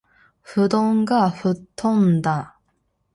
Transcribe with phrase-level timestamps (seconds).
[0.41, 2.59] 布団が吹っ飛んだあ